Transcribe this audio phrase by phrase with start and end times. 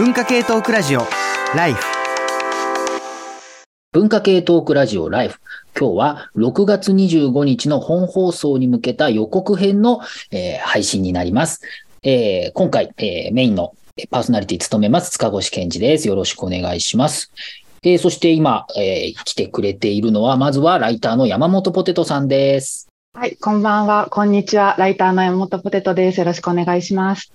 [0.00, 1.00] 文化系トークラジオ
[1.54, 1.84] ライフ
[3.92, 5.40] 文化系トークラジオライフ。
[5.78, 10.00] 今日は6月25日の本放送に向けた予告編の、
[10.30, 11.60] えー配信になります。
[12.02, 13.74] えー今回、えーメインの
[14.10, 16.08] パーソナリティ務めます塚越健二です。
[16.08, 17.30] よろしくお願いします。
[17.82, 22.88] えーそして今、えー来てくれているのは、まずはライターの山本ポテトさんです。
[23.12, 24.76] はい、こんばんは、こんにちは。
[24.78, 26.20] ライターの山本ポテトです。
[26.20, 27.30] よろしくお願いします。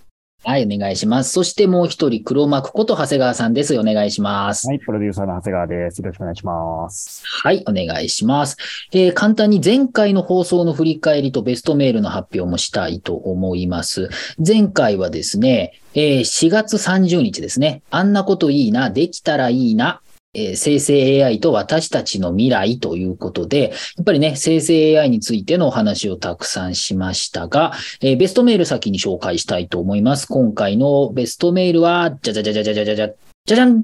[0.47, 1.31] はい、お願いします。
[1.31, 3.75] そしてもう一人、黒幕こと長谷川さんです。
[3.79, 4.67] お願いします。
[4.67, 5.97] はい、プロデューサーの長谷川です。
[6.03, 7.23] よろしくお願いします。
[7.25, 8.55] はい、お願いします。
[8.91, 14.09] えー簡単に前回の放送の振り返りとベストメールの発表もしたいと思います。
[14.45, 17.81] 前回はですね、えー4月30日ですね。
[17.89, 20.01] あんなこといいな、できたらいいな。
[20.35, 30.27] えー生成 AI と私たちの未来ということで、やっぱりね、生成 AI についてのお話をたくさんしましたが、えベストメール先に紹介したいと思います。
[30.27, 33.83] 今回のベストメールは、じゃじゃじゃじゃじゃじゃじゃじゃじゃじゃん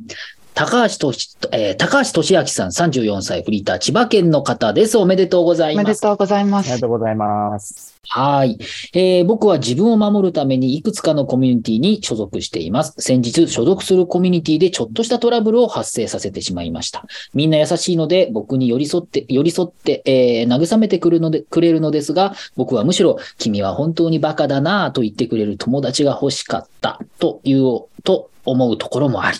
[0.53, 4.97] 高橋とし、えー高橋俊明さん34歳フリーター千葉県の方です。
[4.97, 5.81] おめでとうございま。
[5.81, 6.93] おめですとうございますありがと。
[6.93, 7.99] うございます。
[8.09, 8.57] はい、
[8.93, 12.95] えー僕は自分を守るためにいくつかのコミュニティに所属しています。
[12.99, 17.05] 先日所属するコミュニティでちょっとしたトラブルを発生させてしまいました。
[17.33, 29.37] みんな優しいので僕に寄り添って、寄り添って、えー慰めてくるので、くれるのですが、僕はむしろ君は本当にバカだなぁと言ってくれる友達が欲しかったという、と思うところもあり、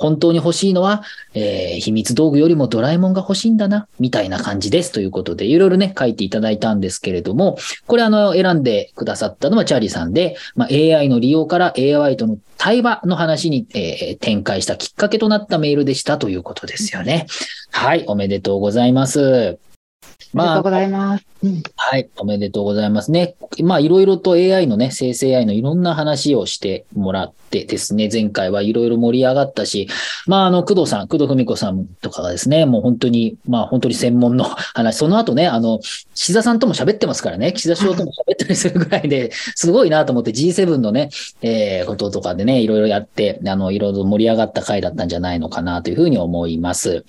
[0.00, 1.02] 本当に欲しいのは、
[1.34, 4.92] えー秘密道具よりもドラえもんが欲しいんだな、みたいな感じです。
[4.92, 17.26] ということで、いろいろね、書いていただいたんですけれども、これあの、選んでくださったのはチャーリーさんで、まあ、AI の利用から AI との対話の話に、えー展開したきっかけとなったメールでしたということですよね。
[17.70, 19.69] はい、おめでとうございます。
[20.34, 21.24] ありがとうございます。
[21.42, 23.34] うんはい、おめでとうございますね。
[23.62, 29.88] まあ、いろいろと AI のね、生成 AI のいろんな話をしてもらってですね、前回はいろいろ盛り上がったし、
[30.26, 35.80] まあ、あの、工藤さん、工藤文子さんとかがですね、もう本当に、まあ、本当に専門の話、その後ね、あの、
[36.14, 41.08] 岸田さんとも喋ってますからね、岸田首相とも喋ったりするぐらいで、すごいなと思って G7 のね、
[41.40, 47.06] えーこととかでね、いろいろやって、あの、いろいろ盛り上がった回だったんじゃないのかなというふうに思います。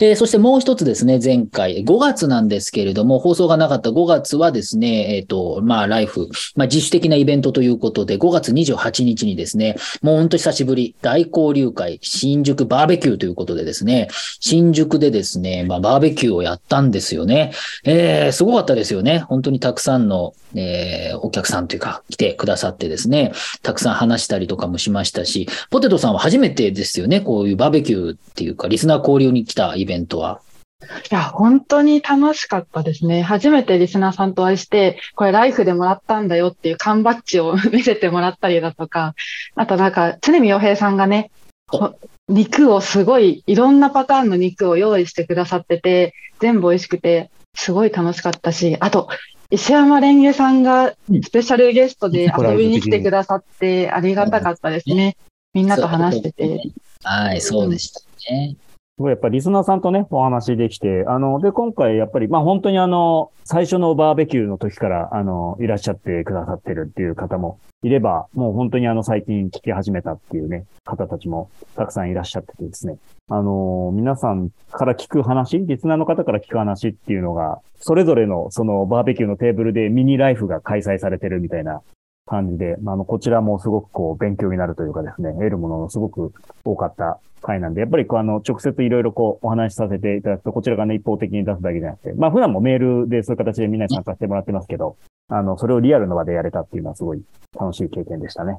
[0.00, 14.08] えーそしてもう一つですね、前回、5月なんですけれども、放送がなかった5月はですね、えっ、と、まあ、ライフ、まあ、自主的なイベントということで、5月28日にですね、もう本当久しぶり、大交流会、新宿バーベキューということでですね、
[14.40, 17.52] 新宿でですね、まあ、バーベキューをやったんですよね。
[17.84, 19.20] えー、すごかったですよね。
[19.20, 23.32] 本当にたくさんの、えーお客さんというか、来てくださってですね、
[23.62, 30.40] たくさん話したりとかもしましたし、ポテトさんは初めてですよね、こういうバーベキューっていうか、リスナー交流に来たイベントは。
[30.80, 33.22] いや、本当に楽しかったですね。
[33.22, 39.14] 初めてリスナーさんとお会いして、これライフでもらったんだよっていう缶バッジを見せてもらったりだとか、
[39.56, 41.30] あとなんか、常見洋平さんがね、
[41.66, 41.94] ほ
[42.28, 49.08] 肉をすごい、いろんなパターンの肉を用意してくださってて、全部美味しくて、すごい楽しかったし、あと、
[49.50, 50.94] 石山レンゲさんが
[51.24, 55.16] スペシャルゲストで遊びに来てくださってありがたかったですね。
[55.54, 56.60] みんなと話してて。
[57.02, 58.00] はい、そうでした
[58.30, 58.56] ね。
[58.98, 72.98] すごいやっぱりリスナーさんとね、お話できて、あの、で、今回やっぱり、まあ本当にあの、最初のバーベキューの時から、あの、いらっしゃってくださってるっていう方もいれば、もう本当にあの、最近聞き始めたっていうね、方たちもたくさんいらっしゃっててですね。
[73.30, 81.82] あの、皆さんから聞く話、リスナーの方から聞く話っていうのが、それぞれのそのバーベキューのテーブルでミニライフが開催されてるみたいな
[82.28, 86.32] 感じで、まあ、の、こちらもすごくこう、勉強になるというかですね、得るもののすごく
[86.64, 94.96] 多かった回なんで、やっぱりこう、あの、直接いろいろこう、お話しさせていただくと、こちらがね、一方的に出すだけじゃなくて、まあ、普段もメールでそういう形でみんなに参加してもらってますけど、
[95.28, 97.22] あの、それをリアルの場でやれたっていうのはすごい
[97.58, 98.58] 楽しい経験でしたね。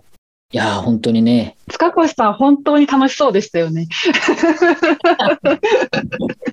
[0.52, 3.88] いやー、本当にね、塚越さん、本当に楽しそうでしたよね。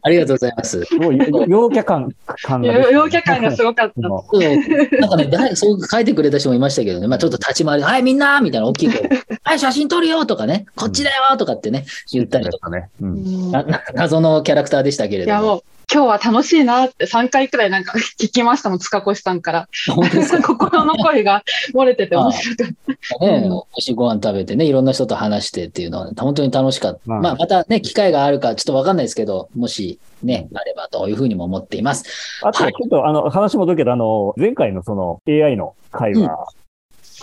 [0.03, 0.85] ありがとうございます。
[0.85, 1.19] すごい、
[1.49, 2.93] 陽キャ感、感が出てる。
[2.93, 4.07] 陽キャ感がすごかった。
[4.07, 4.43] もそう
[5.01, 9.09] なんかね、だいそう書いてくれた人もいましたけどね、まあちょっと立ち回りで、はい、みんなみたいな大きい声で、
[9.43, 12.91] はい、写真撮るよとかね、こっちだよとかってね、言ったりとか、ね。
[13.01, 13.51] うん。
[13.97, 15.65] 謎のキャラクターでしたけれいや、ども。
[15.93, 19.69] 今日は楽しいなって3回くらいなんか聞きましたもん、塚越さんから。
[19.95, 20.43] 本当ですか？
[20.43, 22.67] 心の声が漏れてて面白かっ
[23.21, 23.25] た。
[23.25, 27.01] ね、うん美味しいご飯食べてね、いろんな人と話してっていうのは、本当に楽しかった。
[27.07, 32.41] まあまあ、またね、機会があるかちょっとわかんないですけど、もしね、あればというふうにも思っています。
[32.43, 36.49] あと、ちょっと、あの、話戻るけど、あの、前回のその AI の回は、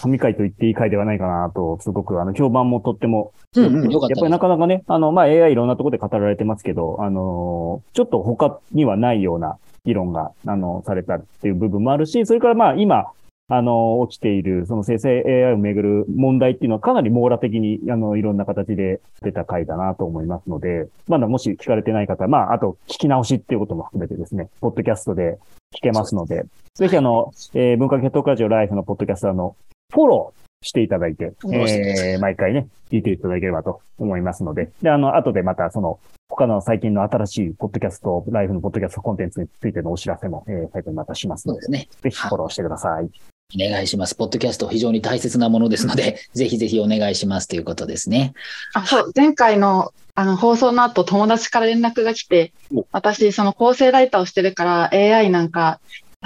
[0.04, 13.06] 神回と言っていい回ではないかなと、すごく、あの、評判もとっても、うんやっぱりなかなかね、あの、まあ、AI いろんなところで語られてますけど、あのちょっと他にはないような議論が、あの、されたっていう部分もあるし、それからまあ、今、
[13.48, 25.40] あの、起きている、その生成 AI をめぐる問題っていうのはかなり網羅的に、あの、いろんな形で出た回だなと思いますので、まだもし聞かれてない方は、まあ、あと聞き直しっていうことも含めてですね、ポッドキャストで
[25.74, 26.46] 聞けますので、
[26.76, 29.56] ぜひあの、えー、文化系トークラジオライフのポッドキャストの
[29.94, 36.00] フォローしていただいて、えー、毎回ね、聞いていただければと思いますので、で、あの、後でまたその、
[36.30, 41.90] 他の最近の新しいポッドキャスト、ライフのポッドキャストコンテンツについてのお知らせも、えー、最後にまたしますので、そうですね。
[42.02, 43.10] ぜひフォローしてください。
[43.56, 44.16] お願いします。
[44.16, 48.34] ポッドキャスト非常に大切なものですので、 ぜひぜひお願いしますということですね。
[48.74, 55.80] あ、そう、前回のあの放送の後友達から連絡が来てお、私その構成ライターをしてるから AI なんか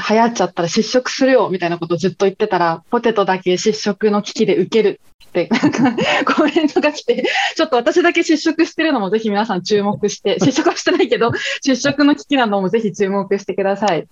[0.10, 14.08] 流行っちゃったら失職するよみたいなことをずっと言ってたら、ポテトだけ失職の危機で受けるって、なんかコメントが来て、ちょっと私だけ失職してるのもぜひ皆さん注目して、 失職はしてないけど、失職の危機なのもぜひ注目してください。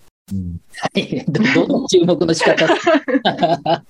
[0.80, 1.24] はい。
[1.28, 2.66] ど、どの注目の仕方？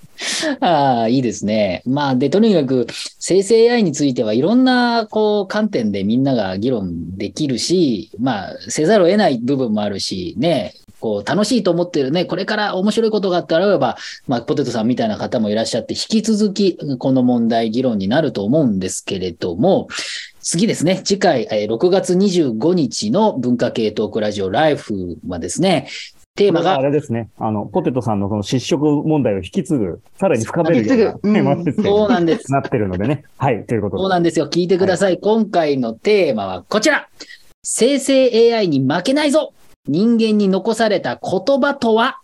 [0.60, 1.82] ああ、いいですね。
[1.86, 2.88] まあ、で、とにかく、
[3.20, 10.74] 生成 AI についてはいろんな、こう、観点でみんなが議論できるし、まあ、せざるを得ない部分もあるし、ね、
[11.06, 13.96] こう、楽しいと思ってるね、これから面白いことがあったらば、
[14.28, 19.88] まあ、ポテトさんみたいな方もいらっしゃって、引き続き、この問題、議論になると思うんですけれども、
[20.42, 25.90] 次ですね、次回、えー6月25日の文化系トークラジオライフはですね、
[26.34, 27.30] テーマがあ、れですね。
[27.38, 32.52] あの、ポテトさんのその失職問題を引き継ぐ、さらに深めるようなテーマ設定そうなんです。
[32.52, 33.26] なってるのでね。
[33.38, 34.02] はい、ということで。
[34.02, 34.50] そうなんですよ。
[34.50, 35.20] 聞いてください。
[35.20, 37.08] 今回のテーマはこちら。
[37.62, 39.54] 生成 AI に負けないぞ
[39.88, 42.20] 人間に残された言葉とは？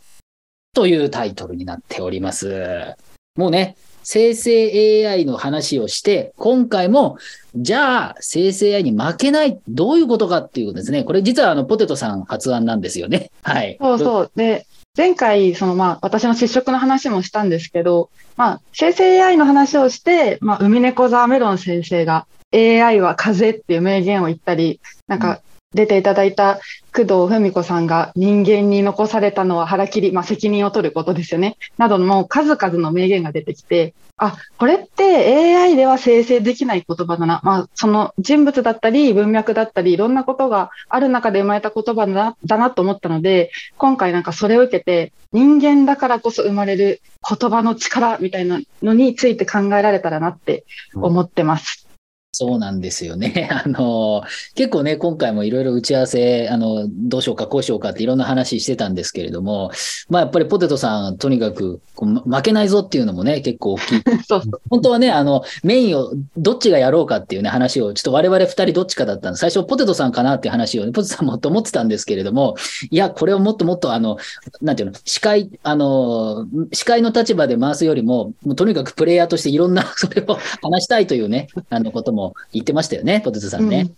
[0.74, 2.96] というタイトルになっております。
[3.36, 7.18] もうね、生成 AI の話をして、今回も、
[7.56, 11.04] じゃあ、生成 AI に負けない、どういうことかっていうことですね。
[11.04, 13.32] これ実はあの、ポテトさん発案なんですよね。
[13.44, 13.78] はい。
[13.80, 14.32] そうそう。
[14.36, 14.66] で、
[14.98, 25.42] 前回、そのまあ、私の失職の話もしたんですけど、まあ、生成 AI の話をして、まあ、海猫沢メロン先生が AI は風っていう名言を言ったり、なんか、
[25.74, 26.60] 出ていただいた
[26.94, 31.58] 工藤文子さんが人間に残されたのは腹切り、まあ、責任を取ることですよね。
[31.78, 37.40] などの数々の名言が出てきて、あ、これって AI では生成できない言葉だな。
[37.44, 51.88] まあ、その人物だったり文脈だったりいろんなことがある中で生まれた言葉だなだなと思ったので、今回なんかそれを受けて人間だからこそ生まれる言葉の力みたいなのについて考えられたらなって思ってます。
[52.34, 53.50] そうなんですよね。
[53.52, 54.24] あの、
[54.56, 59.72] 結構ね、今回もいろいろ打ち合わせ、あの、どうしようか、こうしようかっていろんな話してたんですけれども、
[60.10, 64.04] まあやっぱりポテトさん、とにかくこうま負けないぞっていうのもね、結構大きい。
[64.28, 64.62] そうそう。
[64.70, 72.56] 本当はね、あの、メインをどっちがやろうかっていうね、話を、ちょっと我々二人どっちかだったんで、最初ポテトさんかなっていう話を、ね、ポテトさん もと思ってたんですけれども、
[72.90, 74.18] いや、これをもっともっとあの、
[74.62, 82.21] なんていうの、司会、あの、司会の立場で回すよりも、もうとにかくプレイヤーとしていろんな、それを話したいというね、あのことも
[82.54, 83.86] 言ってましたよね、ポテトさんね。
[83.88, 83.96] うん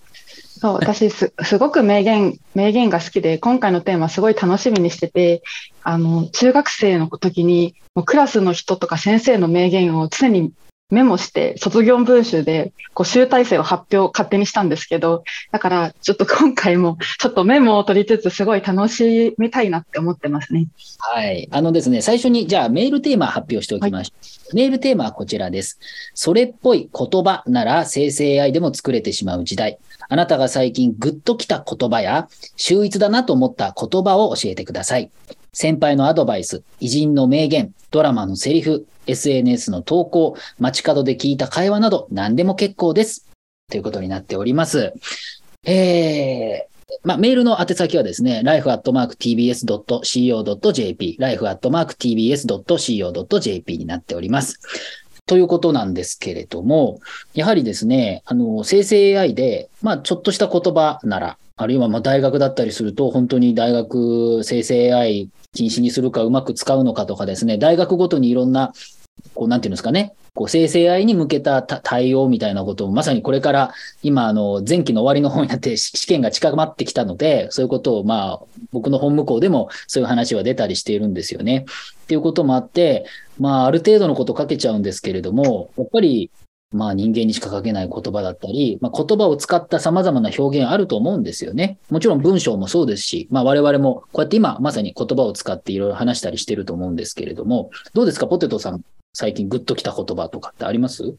[0.63, 5.43] そう、私す、 すごく名言、名言が好きで、今回のテーマすごい楽しみにしてて、
[5.83, 10.53] あの、中学生の時に、もうクラスの人とか先生の名言を常に
[10.93, 20.67] メモして、卒業文集で、こう、集大成を発表、勝手にしたんですけど、だから、ちょっと今回も、ちょっとメモを取りつつ、すごい楽しみたいなって思ってますね。
[20.99, 21.47] はい。
[21.51, 24.13] あのですね、最初に、じゃあメールテーマ発表しておきましょ
[24.51, 24.55] う。
[24.55, 25.79] メールテーマはこちらです。
[26.13, 29.79] それっぽい言葉なら生成 AI でも作れてしまう時代。
[30.09, 35.09] あなたが最近グッときた言葉や、秀逸だなと思った言葉を教えてください。
[35.53, 43.27] 先輩のアドバイス、偉人の名言、ドラマのセリフ、SNS の投稿、街角で聞いた会話など何でも結構です。
[43.69, 44.93] ということになっております。
[45.65, 49.17] えー、まあ、メールの宛先はですね、life.tbs.co.jp、
[51.19, 51.77] life.tbs.co.jp
[53.77, 54.59] になっております。
[55.25, 56.99] ということなんですけれども、
[57.33, 68.73] やはりですね、あの、生成 AI で、まあ、ちょっとした言葉なら、あるいはま大学だったりすると、本当に大学生成 AI 禁止にするかうまく使うのかとかですね、大学ごとにいろんな、
[69.35, 81.65] こう、なんていうんですかね、こう、生成 AI に向けた対応みたいなことを、まさにこれから、今、あの、前期の終わりの方になって試験が近まってきたので、そういうことを、まあ、僕の本向こうでもそういう話は出たりしているんですよね。
[82.03, 83.05] っていうこともあって、
[83.39, 86.31] まあ、ある程度のこと書けちゃうんですけれども、やっぱり、
[86.73, 91.77] まあ人間にしか書けない言葉だったり、まあ、言葉を使った様々な表現あると思うんですよね。
[91.89, 98.27] もちろん文章もそうですし、まあ我々もこうやって今まさに言葉を使っていろいろ話したりしてると思うんですけれども、どうですか？
[98.27, 98.81] ポテトさん、
[99.13, 101.13] 最近グッときた言葉とかってあります？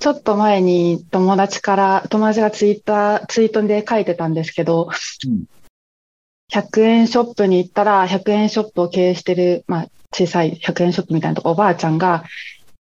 [0.00, 4.88] ちょっと前に友達から、友達がツイッター、ツイートで書いてたんですけど、
[5.28, 5.44] うん。
[6.52, 12.24] 100円ショップに行ったら、100円ショップを経営してる、まあ、小さい100円ショップみたいなとこ、おばあちゃんが、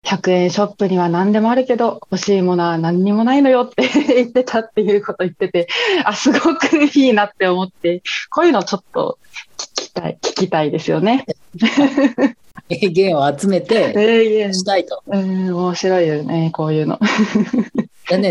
[0.07, 5.67] 100円ショップには何でもあるけど、欲しいものは何にもないのよって 言ってたっていうこと言ってて、
[6.05, 9.19] あ、すごくいいなって思って、こういうのちょっと
[9.59, 11.27] 聞きたい、聞きたいですよね。
[12.69, 15.03] 名言を集めて、ええしたいと。
[15.07, 17.01] うん、面白いよね、こういうの。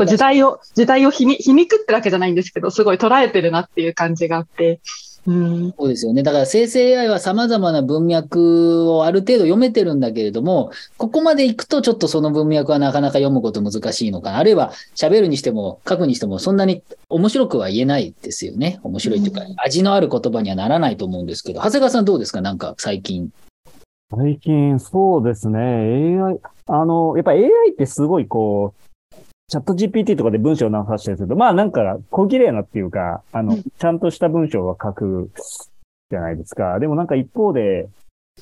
[0.05, 4.79] 時代を、時代を皮肉ってわけじゃないんですけど、すごい捉えてるなっていう感じがあって、
[5.27, 6.21] うん、そうですよね。
[6.21, 14.37] だから生成 AI は様々な文脈をある程度読めてるんだけれども、ここまで行くとちょっとその文脈はなかなか読むこと難しいのかな。
[14.37, 18.79] あるいは喋るにしても書くにしてもそんなに面白くは言えないですよね。
[18.83, 22.41] 面白いというか、うん味のある言葉にはならないと思うんですけど、長谷川さんどうですか？
[22.41, 23.31] なんか最近。
[24.15, 25.59] 最近、そうですね。
[26.19, 28.84] AI、あの、やっぱ AI ってすごいこう、
[29.47, 35.29] チャット GPT とかで文章を流したりすると、まあなんか小綺麗なっていうか、あの、うんちゃんとした文章は書く
[36.09, 36.79] じゃないですか。
[36.79, 37.87] でもなんか一方で、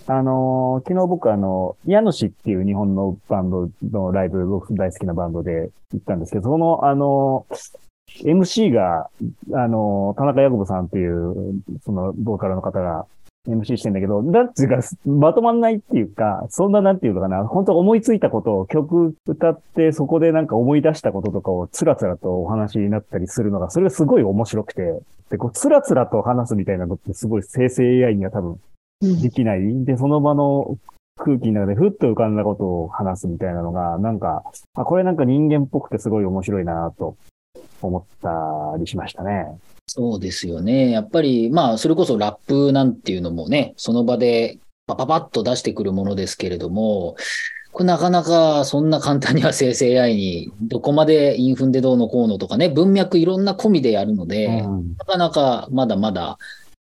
[0.07, 7.45] あの、昨日僕あの、ヤノシっていう日本のバンドのライブ、僕大好きなバンドで行ったんですけど、そのあの、
[8.23, 9.09] MC が、
[9.53, 13.05] あの、田中ヤコブさんっていう、その、ボーカルの方が
[13.47, 28.61] MC してんだけど、なんていうか、まとまんないっていうか、そんななんていうのかな、本当思いついたことを曲歌って、そこでなんか思い出したこととかをつらつらとお話になったりするのが、それがすごい面白くて、で、こう、つらつらと話すみたいなのってすごい生成 AI には多分
[29.01, 29.85] できない。
[29.85, 30.77] で、その場の
[31.17, 37.17] 空気の中でふっと浮かんだことを話すみたいなのが、なんか、あ、これなんか人間っぽくてすごい面白いなと
[37.81, 39.59] 思ったりしましたね。
[39.87, 40.91] そうですよね。
[40.91, 47.15] やっぱり、まあ、それこそラップなんていうのもね、その場でパパパッと出してくるものですけれども、
[47.71, 56.37] これなかなかそんな簡単には生成 AI にどこまでインフンでどうのこうのとかね、文脈いろんな込みでやるので、うんなかなかまだまだ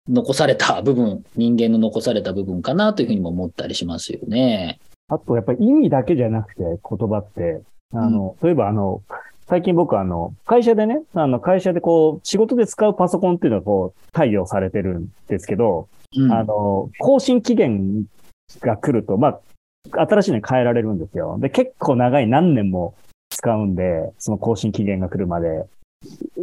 [0.08, 4.80] 残された部分、 人間の残された部分かなというふうにも思ったりしますよね。
[5.10, 6.80] あと、やっぱり意味だけじゃなくて、言
[7.10, 7.62] 葉って、
[7.94, 9.02] あの、例えばあの、
[9.50, 16.32] 最近僕あの、会社でね、あの、会社でこう、仕事で使うパソコンっていうのはこう、対応されてるんですけど、うん。
[16.32, 18.06] あの、更新期限
[18.62, 19.40] が来ると、ま
[19.92, 21.38] あ、新しいのに変えられるんですよ。
[21.40, 22.94] で、結構長い何年も
[23.32, 25.66] 使うんで、その更新期限が来るまで、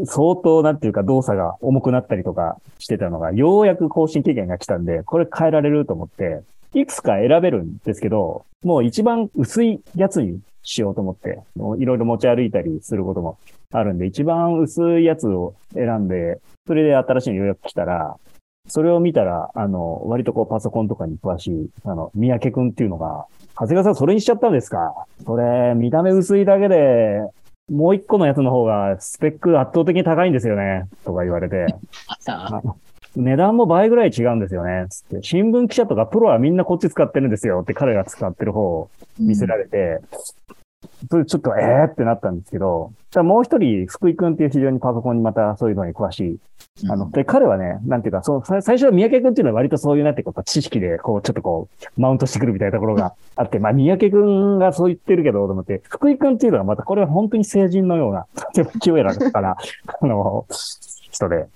[0.04, 6.42] 相当なんていうか動作が重くなったりとかしてたのが、ようやく更新期限が来たんで、これ変えられると思って、
[6.74, 11.40] いくつか選べるんですけど、もう一番薄いやつにしようと思って、
[11.78, 13.38] いろいろ持ち歩いたりすることも
[13.72, 18.16] あるんで、一番薄いやつを選んで、それで新しいのようやく来たら、
[18.68, 25.06] それを見たら、あの、割とこうパソコンとかに詳しい、あの、三宅くんっていうのが、長谷川さんそれにしちゃったんですか？
[25.24, 27.20] それ、見た目薄いだけで、
[27.70, 31.66] もう一個のやつの方がスペック圧倒的に高いんですよね、とか言われて、
[33.16, 35.18] 値段も倍ぐらい違うんですよね、つって。
[35.22, 37.60] 新聞記者とかプロはみんなこっち使ってるんですよ。
[37.62, 40.00] って彼が使ってる方を見せられて、
[41.10, 46.38] それちょっとええー、ってなったんですけど、ただもう一人、福井くんっていう非常にパソコンにまたそういうのに詳しい。
[46.84, 46.92] うん。
[46.92, 59.56] あの、で、彼はね、なんていうか、そう、さ最初は三宅くんっていうのは割とそういう、なんていうか、知識で、こう、ちょっとこう、マウントしてくるみたいなところがあって、まあ、三宅くんがそう言ってるけど、と思って、福井くんっていうのはまた、これは本当に成人のような、とても清らかな、
[60.00, 60.46] あの、
[61.10, 61.46] 人で。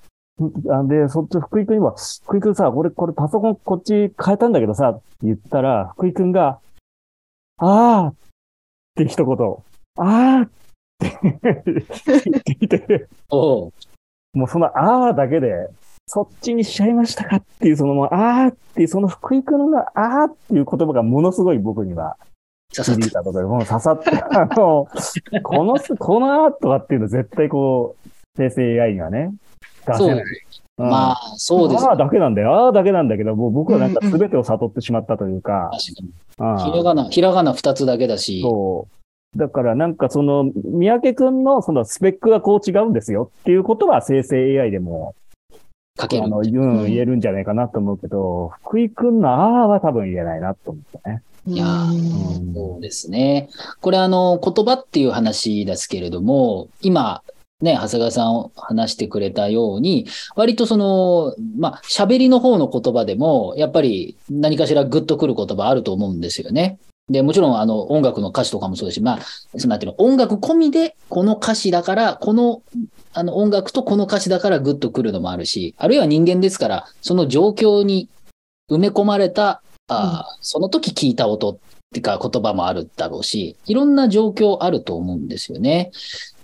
[0.45, 1.95] んで、そっち、福井くんには、
[2.25, 6.59] 福井くんさ、俺、これパソコンこっち変えたんだけどさ、って言ったら、福井くんが、
[7.59, 8.15] あーっ
[8.97, 9.37] て一言、
[9.99, 10.51] あーっ
[11.01, 11.57] て
[12.61, 13.09] 言って。
[14.33, 15.69] もうそのあーだけで、
[16.07, 22.17] そっちにしちゃいましたかっていう、そのあーっていう、その福井くんのあーっていう言葉がものすごい僕には
[22.75, 23.01] 刺さった。
[23.03, 24.89] 響いたとか、もう刺さって、あの、
[25.43, 29.33] このす、このあーとかっていうの絶対こう、生成 AI にはね、
[29.87, 30.25] 出せない。
[30.79, 31.85] うんまあ、そうです。
[31.87, 32.69] あーだけなんだよ。
[32.69, 36.09] あーだけなんだけど、もう僕はなんか全てを悟ってしまったというか、確かに。
[36.65, 38.89] うんひらがな、ひらがな二つだけだし、そ
[39.37, 39.39] う。
[39.39, 45.15] だからなんかその、三宅くんのそのスペックがこう違うんですよっていうことは生成 AI でも
[45.99, 46.29] かけるあ。
[46.29, 51.23] の、うん、言えるんじゃないかなと思うけど、福井くんのあーは多分言えないなと思ったね。
[51.47, 53.49] いやーうんそうですね。
[53.81, 57.23] これあの、言葉っていう話ですけれども、今、
[57.61, 66.79] ね、長谷川さん話してくれたように、割とその、まあ、喋りの方の言葉でも、やっぱり何かしらグッとくる言葉あると思うんですよね。
[67.11, 69.19] で、もちろんあの、音楽の歌詞とかもそうですし、まあ、
[69.59, 72.63] そのなんていうの、音楽込みで、この歌詞だから、この、
[73.13, 78.09] あの、音楽とこの歌詞だからグッとくるのもあるし、あるいは人間ですから、その状況に
[78.71, 81.59] 埋め込まれた、あーその時聞いた音っ
[81.93, 85.91] てか言葉もあるだろうし、いろんな状況あると思うんですよね。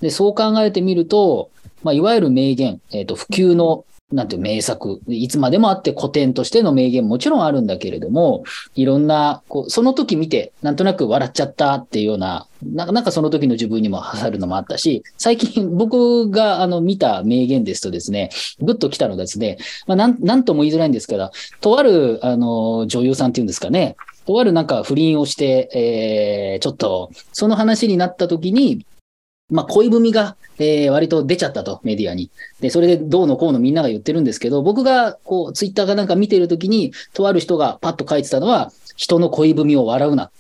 [0.00, 1.50] で、そう考えてみると、
[1.82, 8.44] まあ、いわゆる名言、えっ、と、普及のなんていう名作、いつまでもあって古典としての名言もちろんあるんだけれども、
[8.76, 28.84] いろんな、こう、その時見て、なんとなく笑っちゃったっていうような、ななんかその時の自分にも刺さるのもあったし、最近 僕があの見た名言ですとですね、ぐっと来たのですね、まあなん、なんとも言いづらいんですけど、とある、あの、女優さんっていうんですかね、とあるなんか不倫をして、えー、ちょっと、その話になった時に、
[29.48, 32.30] まあ、恋文が、えー、割と出ちゃったと、メディアに。
[32.60, 40.32] で、それでどうのこうのみんなが言ってるんですけど、僕が、こう、ツイッターかなんか見てるときに、とある人がパッと書いてたのは、人の恋文を笑うな。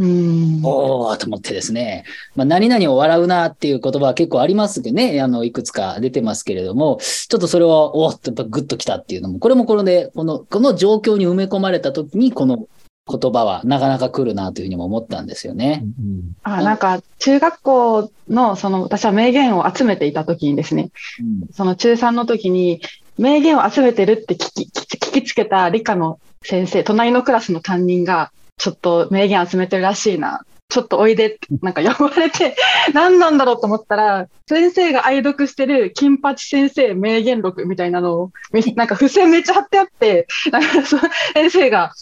[0.00, 0.60] うん。
[0.64, 2.04] おーと思ってですね。
[2.34, 5.20] まあ、何々を笑うなっていう言葉は結構ありますけどね。
[5.20, 12.66] あの、いくつか出てますけれども、ちょっとそれは、おーっとやっぱグッときたっていうのも、これもこれで、この、この状況に埋め込まれたときに、この
[13.08, 15.82] 言葉はなかなか来るなというふうにも思ったんですよね。
[15.98, 22.80] うんあ、なんか、中学校の、その、私は名言を集めていた時にですね、うんその中3の時に、
[23.16, 30.44] 名言を集めてるって聞き、聞き聞きつけた理科の先生、隣のクラスの担任が、ちょっと名言集めてるらしいな。
[30.70, 32.54] ちょっとおいでって、なんか呼ばれて、
[32.92, 41.92] 何なんだろうと思ったら、先生が愛読してる金八先生名言録みたいなのを、みなんか付箋めっちゃ貼ってあって、なんかその先生が、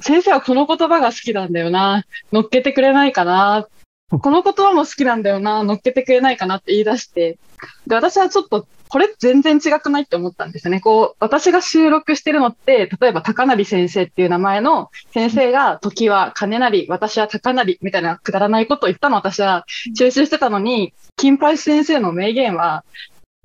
[0.00, 2.04] 先生はこの言葉が好きなんだよな。
[2.32, 3.68] 乗っけてくれないかな。
[4.10, 5.62] この言葉も好きなんだよな。
[5.62, 7.38] 乗っけてくれないかなって言い出して。
[7.86, 10.80] で、私はちょっと、これ全然違くないって思ったんですよね。
[10.80, 19.64] こう、私が収録してるのって、例えば高成先生っていう名前の先生が、時は金成、私は高成みたいなくだらないことを言ったの私は
[19.96, 22.84] 収集してたのに、金八先生の名言は、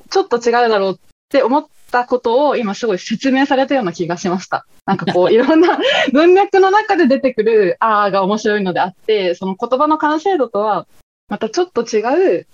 [0.09, 0.95] ちょっと違うだろうっ
[1.29, 4.65] て思ったことを今すごい説明されたような気がしました。
[4.85, 5.79] なんかこう、 いろんな
[6.13, 10.87] 文脈の中で出てくる、あーが面白いのであって、その言葉の完成度とは、
[11.29, 12.47] またちょっと違う、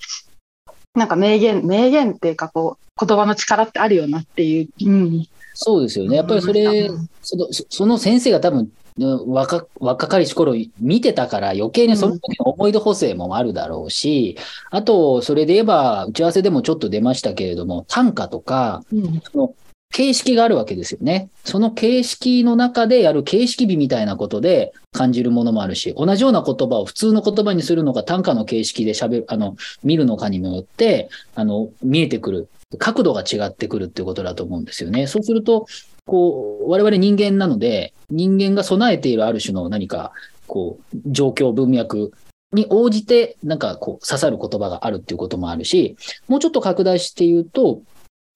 [0.95, 4.69] なんか名言、名言っていうかこう、言葉の力ってあるよなっていう。
[4.85, 5.27] うん。
[5.53, 6.17] そうですよね。
[6.17, 6.89] やっぱりそれ、
[7.21, 14.37] そのそその先生が多分、うん若若かりし頃見てたから余計にその時の思い出補正もあるだろうし、
[14.71, 19.21] あと、それで言えば、打ち合わせでもちょっと出ましたけれども、短歌とか、うん。
[19.31, 19.55] その
[19.91, 21.29] 形式があるわけですよね。
[21.43, 35.07] その形式の中でやる形式美みたいなことで感じるものもあるし、同じような言葉を普通の言葉にするのか短歌の形式で喋る、あの、見るのかにもよって、あの、見えてくる、角度が違ってくるっていうことだと思うんですよね。
[35.07, 35.65] そうすると、
[36.05, 40.11] こう、我々人間なので、人間が備えているある種の何か、
[40.47, 42.13] こう、状況、文脈
[42.53, 47.81] に応じて、なんかこう、刺さる言葉があるっていうこともあるし、もうちょっと拡大して言うと、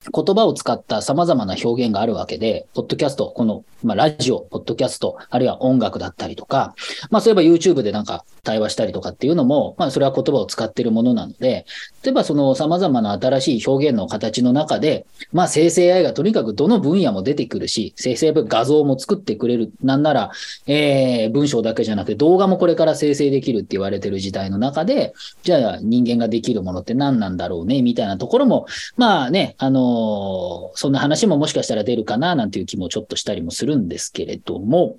[0.01, 6.73] 言葉を使った様々な表現があるわけで、ポッドキャスト、この、まあ、ラジオ、ポッドキャスト、あるいは音楽だったりとか、
[7.11, 11.65] まあ、そういえば YouTube でなんか対話したりとかっていうのも、まあ、それは言葉を使っているものなので、
[12.01, 19.73] 例えばその様々な新しい表現の形の中で、まあ、生成 AI がとにかくどの分野も出てくるし、生成画像も作ってくれる。
[19.83, 20.31] なんなら、
[20.65, 34.97] えー、文章だけじゃなくて動画もこれから生成できるって言われてる時代の中で、じゃあ人間ができるものって何なんだろうね、みたいなところも、まあね、あのーそんな話ももしかしたら出るかな、なんていう気もちょっとしたりもするんですけれども、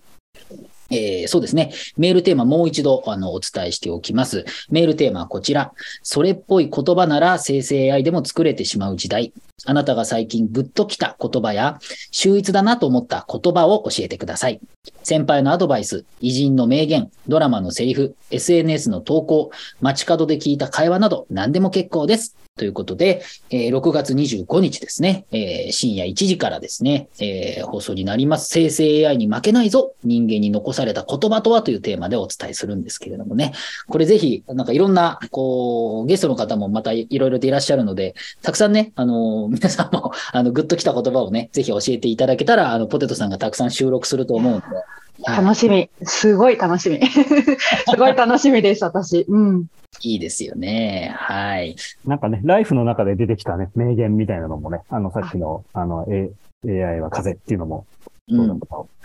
[0.90, 1.72] えーそうですね。
[1.96, 4.44] メールテーマもう一度あのお伝えしておきます。
[4.70, 5.72] メールテーマはこちら。
[6.02, 9.32] それっぽい言葉なら生成 AI でも作れてしまう時代。
[9.66, 11.78] あなたが最近グッときた言葉や、
[12.10, 14.60] 秀逸だなと思った言葉を教えてください。
[15.02, 19.50] 先輩のアドバイス、偉人の名言、ドラマのセリフ、SNS の投稿、
[19.82, 22.36] 街角で聞いた会話など何でも結構です。
[22.56, 28.48] ということで、え6月25日ですね、え深夜1時からですね、え放送になります。
[28.50, 33.52] 生成 AI に負けないぞ人間に残された言葉とはというテーマでお伝えするんですけれどもね。
[33.88, 44.66] これぜひ、なんかいろんな、こう、ゲストの方もまたいろいろといらっしゃるので、たくさんね、あのー皆さんも、あの、グッときた言葉をね、ぜひ教えていただけたら、あの、ポテトさんがたくさん収録すると思うので。
[44.66, 44.84] はい
[45.22, 45.90] 楽しみ。
[46.02, 46.98] すごい楽しみ。
[47.06, 49.26] すごい楽しみです、私。
[49.28, 49.66] うん。
[50.02, 51.12] いいですよね。
[51.14, 51.76] はい。
[52.06, 56.30] なんかね、ライフの中で出てきたね、名言みたいなのもね、あの、さっきの、あの、A、
[56.66, 57.86] AI は風っていうのも、
[58.28, 58.60] うん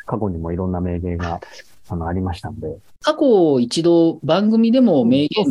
[0.06, 1.40] 過去にもいろんな名言が、
[1.90, 2.78] あの、ありましたんで。
[3.02, 5.46] 過去一度番組でも名言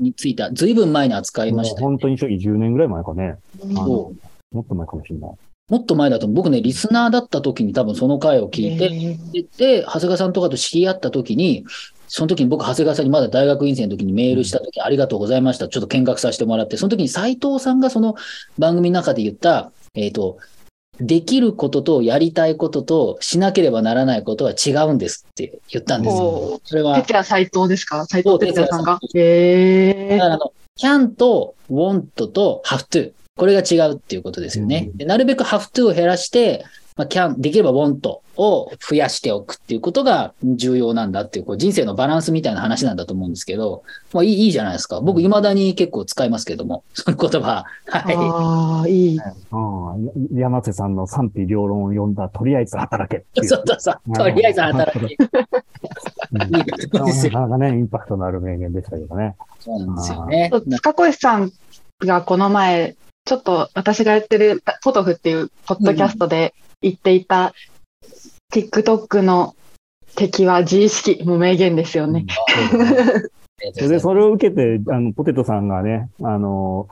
[0.00, 3.36] についた、ずいぶん前に扱いましたよ本当に初期10年ぐらい前かね。
[3.64, 4.14] も
[4.60, 5.30] っと前かもしれない。
[5.68, 11.66] もっと前だと、僕ね、リスナーだった時に多分その回を聞いて、で、長谷川さんとかと知り合った時に、
[12.06, 15.68] その時に僕、長谷川さんにまだ大学院生の時にメールした時、ありがとうございました。
[15.68, 18.14] ちょっと見学させてもらって、その時に斉藤さんがその
[18.58, 20.38] 番組の中で言った、えっ、と、
[21.00, 26.18] できることとやりたいこととしなければならないことは違うんですって言ったんですよ。
[26.22, 28.04] ほそれは、哲也斎藤ですか？
[28.06, 28.98] 斎藤哲也さんが？
[29.14, 33.12] へえだからあの、can と want と have to。
[33.36, 34.90] これが違うっていうことですよね。
[34.96, 36.64] でなるべく have to を減らして、
[36.96, 38.00] まあ、can、できれば want
[38.38, 45.00] を増やしておくっていうことが重要なんだっていう、こう人生のバランスみたいな話なんだと思うんですけど、まあいいいいじゃないですか。
[45.00, 47.64] 僕、未だに結構使いますけども、その言葉。
[47.86, 48.14] はい。
[48.16, 49.18] ああ、いい。
[49.18, 50.38] うん。
[50.38, 53.48] 山瀬さんの賛否両論を読んだ、とりあえず働けっていう。
[53.48, 54.12] そうそうそう。
[54.14, 55.02] とりあえず働き。
[55.02, 55.08] うん
[56.30, 57.32] いいことですよ。
[57.32, 59.36] なかなかね、インパクトのある名言でしたけどね。
[59.60, 60.50] そうなんですよね。
[60.70, 61.52] 塚越さん
[62.00, 67.52] がこの前、ちょっと私がやってるポトフっていうポッドキャストで言っていた、
[68.52, 69.54] TikTok の
[70.16, 72.26] 敵は自意識も名言ですよね。
[73.74, 76.88] それで、それを受けて、あの、ポテトさんがね、あの、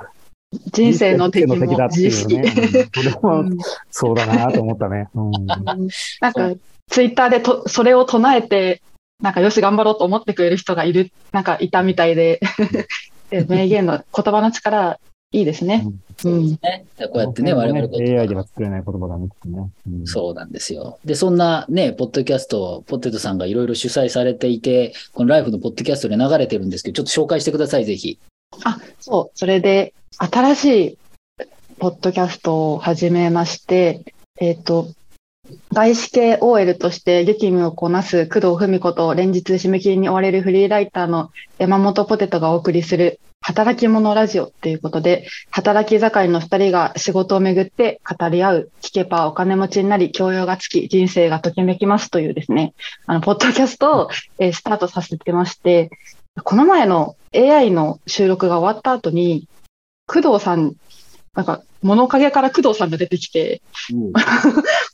[0.72, 2.34] 人生の敵も人生の敵だって自意識。
[2.34, 2.52] いうね。
[2.52, 3.58] うんそれもうん
[3.90, 5.08] そうだなと思ったね。
[5.14, 5.30] うん。
[5.46, 6.52] なんか、
[6.88, 8.82] ツイッターでとそれを唱えて、
[9.22, 12.40] なんかよし頑張ろうと思ってくれる人がいる、なんかいたみたいで、
[13.30, 14.98] で名言の言葉の力、
[15.32, 15.84] いいですね。
[16.24, 16.50] うん。
[16.62, 16.86] ね。
[16.98, 19.70] こうやってね、我々こう AI では作れない言葉だねね。
[19.88, 20.98] うんそうなんですよ。
[21.04, 28.18] で、そんなね、ポッドキャストをポテトさんがいろいろ主催されていて、このライフのポッドキャストで流れてるんですけど、ちょっと紹介してください、ぜひ。
[28.64, 29.38] あ、そう。
[29.38, 30.98] それで、新しい
[31.78, 34.04] ポッドキャストを始めまして、
[34.40, 34.88] えっ、と、
[35.72, 52.74] 外資系 OL として激務をこなす工藤文子と連日締め切りに追われるフリーライターの山本ポテトがお送りする働き者ラジオっていうことで、働き盛りの2人が仕事をめぐって語り合う、聞けばお金持ちになり、教養がつき、人生がときめきますというですね、
[53.06, 55.90] あの、ポッドキャストを、えスタートさせてまして、
[56.42, 59.46] この前の AI の収録が終わった後に、
[60.08, 60.74] 工藤さん、
[61.36, 63.60] なんか、物陰から工藤さんが出てきて、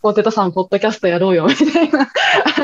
[0.02, 2.08] ポテトさん、ポッドキャストやろうよ、みたいな、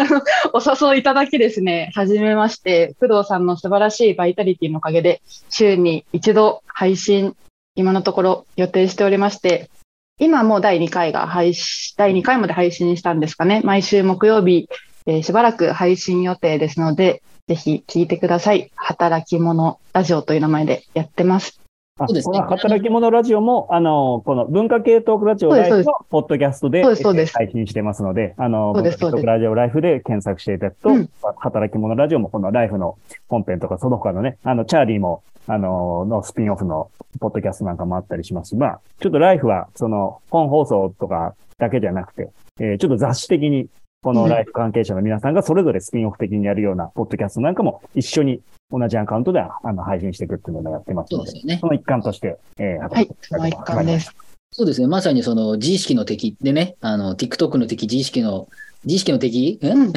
[0.53, 7.37] お誘いいただきですね、始めまして、工藤さんの素晴らしいバイタリティのおかげで、週に一度配信、
[7.77, 9.71] 今のところ予定しておりまして、
[10.19, 13.61] 今もう第2回が配信、第2回まで配信したんですかね。
[13.63, 14.69] 毎週木曜日、
[15.07, 18.73] えーしばらく配信予定ですので、ぜひ聞いてください。
[18.75, 21.61] 働き者ラジオという名前でやってます。
[21.99, 22.39] あそうですね。
[22.39, 31.11] この働き者ラジオも、あの、この文化系トークラジオライフのポッドキャストで配信してますので、あの、文化系トークラジオライフで検索していただくと、うん。
[31.39, 32.97] 働き者ラジオもこのライフの
[33.29, 38.51] 本編とかその他のね、あの、チャーリーも、あの、のスピンオフのポッドキャストなんかもあったりします。
[38.51, 42.31] し、まあ、ちょっとライフは、その、本放送とかだけじゃなくて、
[42.61, 43.69] えーちょっと雑誌的に、
[44.03, 51.67] このライフ関係者の皆さんがそれぞれスピンオフ的にやるようなポッドキャストなんかも一緒に同じアカウントであの配信していくっていうのをやってますのでそうです、よねそ。
[51.67, 54.15] の一環として、えー、はい、その一環です。
[54.51, 54.87] そうですね。
[54.87, 58.49] まさにその自意識の敵でね、あの、TikTok の敵、自意識の、
[58.85, 59.93] 自意識の敵んうん？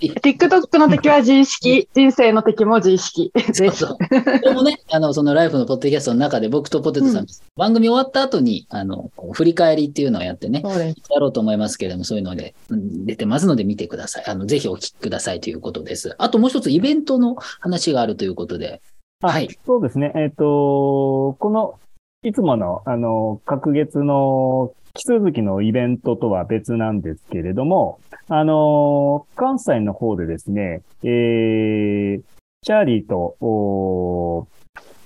[0.00, 3.32] TikTok の敵は自意識、人生の敵も自意識。
[3.52, 3.96] そうそう。
[3.98, 7.26] これもね、あの、そのライフのポッドキャストの中で僕とポテトさん、うん
[7.56, 10.62] 番組終わった後に、あの、振り返りっていうのをやってね。
[10.64, 14.24] やろうと思いますけれども、そういうので、うん出てますので見てください。
[14.26, 16.14] あの、ぜひお聞きくださいということです。
[16.18, 18.80] あともう一つイベントの話があるということで、
[19.22, 19.48] あはい。
[19.66, 20.12] そうですね。
[20.14, 21.80] えっ、と、この、
[22.22, 32.22] いつもの、あの、各月の奇続きのイベントとは別なんですけれども、あの、関西の方でですね、えー、
[32.62, 34.48] チャーリーと、お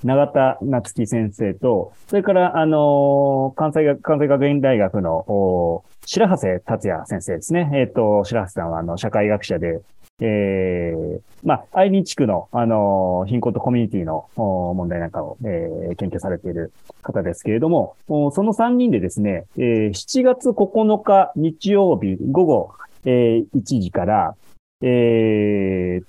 [0.03, 7.71] 永田夏樹先生と、それから、あの、関西学、関西学院大学の、お白長谷達也先生ですね。
[7.75, 9.83] えっ、と、白長さんは、あの、社会学者で、
[10.21, 22.73] えー、まあ、愛知地区の、あの、貧困とコミュニティの問題なんかを、えー研究されている方ですけれども、その3人でですね、えー7月9日日曜日午後、
[23.05, 24.37] えー1時から、
[24.83, 26.05] えー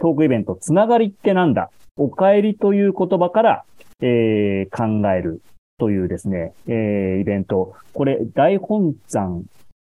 [0.00, 3.64] トークイベント、つながりってなんだお帰りという言葉から、
[4.00, 5.42] えー考える
[5.78, 7.74] というですね、えーイベント。
[7.94, 9.42] これ、大本山、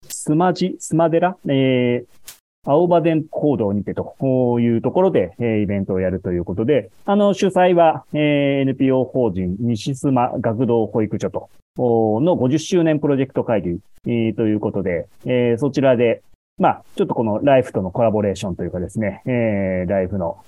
[0.07, 2.37] スマジ、スマデラ、えー
[2.67, 4.15] 青葉電行動にてと
[4.60, 16.21] いうところで、えーイベントをやるということで、あの、主催は、えー NPO 法人西須磨学童保育所と、の50周年プロジェクト会議、えーということで、えーそちらで、
[16.60, 20.43] まあ、ちょっとこのライフとのコラボレーションというかですね、えーライフの、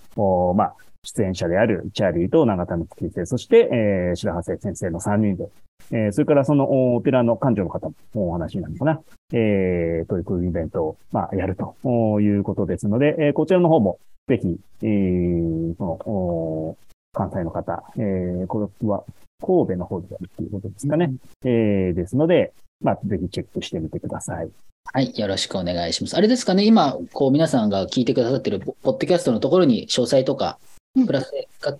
[0.55, 0.73] まあ、
[1.05, 5.49] 出演者であるチャーリーと永田の月生、そして、えー白羽先生の3人で、
[5.91, 9.01] えーそれからそのおお寺の館長の方もお話になるのかな、
[9.33, 16.77] えー、というイベントを、まあ、やるとおいうことですので、えーこちらの方も、ぜひ、えー、その、お
[17.13, 19.03] 関西の方、えー、これは
[19.41, 21.13] 神戸の方でやるということですかね。
[21.43, 24.49] えー、ですので、まあ、ぜひチェックしてみてください。
[24.93, 25.13] はい。
[25.17, 26.15] よろしくお願いします。
[26.15, 30.68] あれですかね、今、こう皆さんが聞いてくださってるポポッドキャストのところに詳細とか、うん
[31.06, 31.78] プラスでか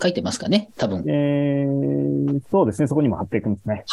[0.00, 1.04] 書いてますかね多分。
[1.08, 2.88] えー、そうですね。
[2.88, 3.84] そこにも貼っていくんですね。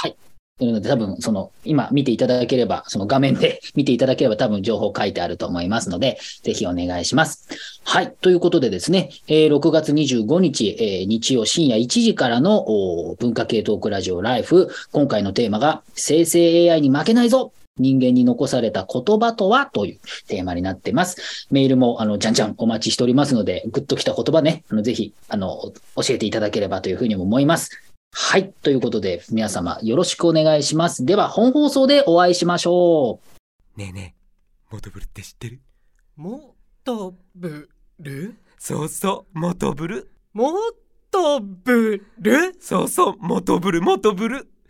[0.58, 7.50] なので多分、その、今見ていただければ、その画面で 見ていただければ多分情報書いてあると思いますので、ぜひお願いします。
[7.84, 8.14] はい。
[8.22, 14.70] ということでですね、えー6月25日、えー日曜深夜1時からの文化系トークラジオライフ。
[14.94, 21.48] 今回のテーマが、生成 AI に負けないぞ人間に残された言葉とはというテーマになってます。
[21.52, 27.72] メールも、あの、じゃんじゃんお待ちしておりますので、グッときた言葉ね、あの、ぜひ、あの、教えていただければというふうにも思います。
[28.14, 28.54] はい。
[28.64, 31.04] ということで、皆様よろしくお願いします。
[31.06, 33.20] では、本放送でお会いしましょ
[33.76, 33.80] う。
[33.80, 35.60] ねえねえ、モトブルって知ってる？
[36.16, 40.12] もとぶるそうそう、モトブル。
[40.32, 40.54] も
[41.12, 44.48] とぶるそうそう、モトブル、モトブル。